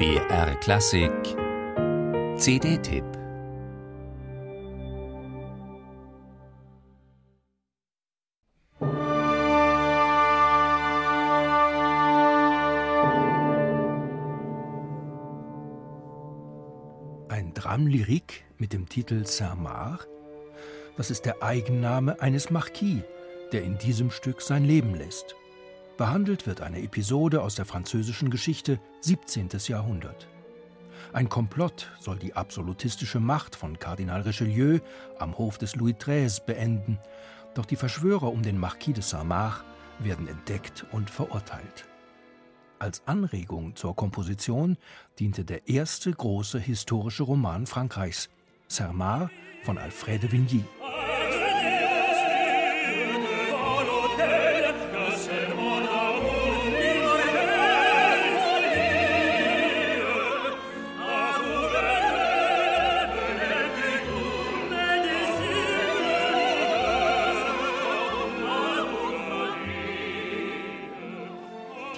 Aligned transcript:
BR 0.00 0.54
Klassik. 0.60 1.12
CD-Tipp 2.38 3.04
Ein 17.28 17.52
Drame-Lyrique 17.52 18.40
mit 18.56 18.72
dem 18.72 18.88
Titel 18.88 19.26
Saint-Marc, 19.26 20.08
das 20.96 21.10
ist 21.10 21.26
der 21.26 21.42
Eigenname 21.42 22.22
eines 22.22 22.48
Marquis, 22.48 23.02
der 23.52 23.64
in 23.64 23.76
diesem 23.76 24.10
Stück 24.10 24.40
sein 24.40 24.64
Leben 24.64 24.94
lässt. 24.94 25.36
Behandelt 26.00 26.46
wird 26.46 26.62
eine 26.62 26.80
Episode 26.80 27.42
aus 27.42 27.56
der 27.56 27.66
französischen 27.66 28.30
Geschichte 28.30 28.80
17. 29.02 29.50
Jahrhundert. 29.66 30.28
Ein 31.12 31.28
Komplott 31.28 31.90
soll 32.00 32.18
die 32.18 32.32
absolutistische 32.32 33.20
Macht 33.20 33.54
von 33.54 33.78
Kardinal 33.78 34.22
Richelieu 34.22 34.78
am 35.18 35.36
Hof 35.36 35.58
des 35.58 35.76
Louis 35.76 35.94
XIII 35.98 36.40
beenden, 36.46 36.98
doch 37.52 37.66
die 37.66 37.76
Verschwörer 37.76 38.32
um 38.32 38.40
den 38.40 38.58
Marquis 38.58 38.94
de 38.94 39.02
Saint-Marc 39.02 39.62
werden 39.98 40.26
entdeckt 40.26 40.86
und 40.90 41.10
verurteilt. 41.10 41.84
Als 42.78 43.06
Anregung 43.06 43.76
zur 43.76 43.94
Komposition 43.94 44.78
diente 45.18 45.44
der 45.44 45.68
erste 45.68 46.10
große 46.10 46.58
historische 46.58 47.24
Roman 47.24 47.66
Frankreichs, 47.66 48.30
Saint-Marc 48.68 49.30
von 49.64 49.76
Alfred 49.76 50.22
de 50.22 50.32
Vigny. 50.32 50.64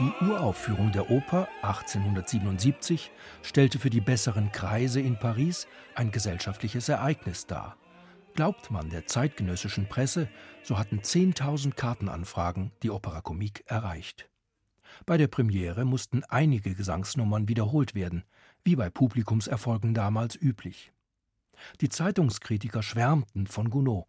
Die 0.02 0.24
Uraufführung 0.24 0.90
der 0.90 1.12
Oper 1.12 1.46
1877 1.62 3.12
stellte 3.44 3.78
für 3.78 3.88
die 3.88 4.00
besseren 4.00 4.50
Kreise 4.50 5.00
in 5.00 5.16
Paris 5.16 5.68
ein 5.94 6.10
gesellschaftliches 6.10 6.88
Ereignis 6.88 7.46
dar. 7.46 7.76
Glaubt 8.34 8.72
man 8.72 8.90
der 8.90 9.06
zeitgenössischen 9.06 9.88
Presse, 9.88 10.28
so 10.64 10.76
hatten 10.76 10.98
10.000 10.98 11.74
Kartenanfragen 11.74 12.72
die 12.82 12.90
Opera 12.90 13.20
Comique 13.20 13.62
erreicht. 13.66 14.28
Bei 15.06 15.18
der 15.18 15.28
Premiere 15.28 15.84
mussten 15.84 16.24
einige 16.24 16.74
Gesangsnummern 16.74 17.46
wiederholt 17.46 17.94
werden, 17.94 18.24
wie 18.64 18.74
bei 18.74 18.90
Publikumserfolgen 18.90 19.94
damals 19.94 20.34
üblich. 20.34 20.92
Die 21.80 21.88
Zeitungskritiker 21.88 22.82
schwärmten 22.82 23.46
von 23.46 23.70
Gounod. 23.70 24.06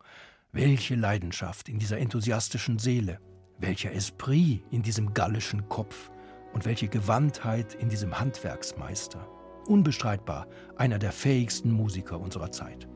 Welche 0.51 0.95
Leidenschaft 0.95 1.69
in 1.69 1.77
dieser 1.77 1.99
enthusiastischen 1.99 2.79
Seele! 2.79 3.19
Welcher 3.59 3.91
Esprit 3.93 4.63
in 4.71 4.81
diesem 4.81 5.13
gallischen 5.13 5.67
Kopf 5.69 6.11
und 6.53 6.65
welche 6.65 6.87
Gewandtheit 6.87 7.75
in 7.75 7.89
diesem 7.89 8.19
Handwerksmeister. 8.19 9.27
Unbestreitbar 9.67 10.47
einer 10.75 10.99
der 10.99 11.11
fähigsten 11.11 11.71
Musiker 11.71 12.19
unserer 12.19 12.51
Zeit. 12.51 12.87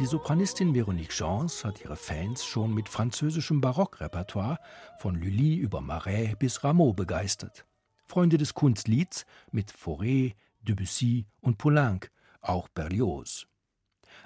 Die 0.00 0.06
Sopranistin 0.06 0.74
Veronique 0.74 1.16
Jans 1.16 1.64
hat 1.64 1.80
ihre 1.80 1.94
Fans 1.94 2.44
schon 2.44 2.74
mit 2.74 2.88
französischem 2.88 3.60
Barockrepertoire 3.60 4.58
von 4.98 5.14
Lully 5.14 5.54
über 5.54 5.80
Marais 5.80 6.34
bis 6.36 6.64
Rameau 6.64 6.92
begeistert. 6.92 7.64
Freunde 8.04 8.36
des 8.36 8.54
Kunstlieds 8.54 9.24
mit 9.52 9.70
Fauré, 9.70 10.34
Debussy 10.62 11.26
und 11.40 11.58
Poulenc, 11.58 12.10
auch 12.40 12.68
Berlioz. 12.68 13.46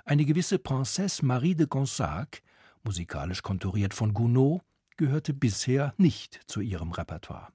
Eine 0.06 0.24
gewisse 0.24 0.58
Princesse 0.58 1.22
Marie 1.22 1.54
de 1.54 1.66
Gonzague, 1.66 2.40
musikalisch 2.82 3.42
konturiert 3.42 3.92
von 3.92 4.14
Gounod, 4.14 4.62
gehörte 4.96 5.34
bisher 5.34 5.92
nicht 5.98 6.40
zu 6.46 6.62
ihrem 6.62 6.92
Repertoire. 6.92 7.48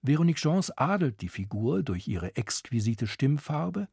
Veronique 0.00 0.42
Jans 0.42 0.70
adelt 0.70 1.20
die 1.20 1.28
Figur 1.28 1.82
durch 1.82 2.08
ihre 2.08 2.34
exquisite 2.34 3.06
Stimmfarbe, 3.06 3.88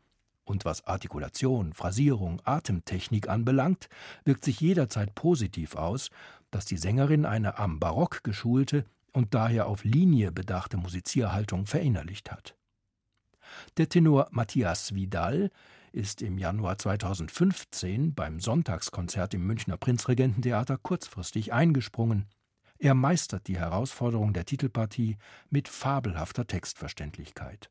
und 0.45 0.65
was 0.65 0.85
Artikulation, 0.85 1.73
Phrasierung, 1.73 2.41
Atemtechnik 2.43 3.29
anbelangt, 3.29 3.89
wirkt 4.25 4.43
sich 4.43 4.59
jederzeit 4.59 5.15
positiv 5.15 5.75
aus, 5.75 6.09
dass 6.51 6.65
die 6.65 6.77
Sängerin 6.77 7.25
eine 7.25 7.57
am 7.57 7.79
Barock 7.79 8.23
geschulte 8.23 8.85
und 9.11 9.33
daher 9.33 9.67
auf 9.67 9.83
Linie 9.83 10.31
bedachte 10.31 10.77
Musizierhaltung 10.77 11.65
verinnerlicht 11.65 12.31
hat. 12.31 12.55
Der 13.77 13.87
Tenor 13.87 14.27
Matthias 14.31 14.95
Vidal 14.95 15.51
ist 15.91 16.21
im 16.21 16.39
Januar 16.39 16.77
2015 16.79 18.15
beim 18.15 18.39
Sonntagskonzert 18.39 19.35
im 19.35 19.45
Münchner 19.45 19.77
Prinzregententheater 19.77 20.77
kurzfristig 20.77 21.53
eingesprungen. 21.53 22.25
Er 22.79 22.95
meistert 22.95 23.47
die 23.47 23.59
Herausforderung 23.59 24.33
der 24.33 24.45
Titelpartie 24.45 25.17
mit 25.49 25.67
fabelhafter 25.67 26.47
Textverständlichkeit 26.47 27.69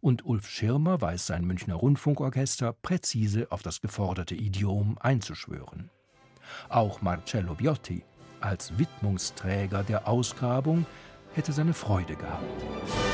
und 0.00 0.24
Ulf 0.24 0.48
Schirmer 0.48 1.00
weiß 1.00 1.26
sein 1.26 1.44
Münchner 1.44 1.74
Rundfunkorchester 1.74 2.72
präzise 2.72 3.46
auf 3.50 3.62
das 3.62 3.80
geforderte 3.80 4.34
Idiom 4.34 4.96
einzuschwören. 5.00 5.90
Auch 6.68 7.02
Marcello 7.02 7.54
Biotti 7.54 8.02
als 8.40 8.78
Widmungsträger 8.78 9.82
der 9.82 10.08
Ausgrabung 10.08 10.86
hätte 11.34 11.52
seine 11.52 11.74
Freude 11.74 12.16
gehabt. 12.16 13.09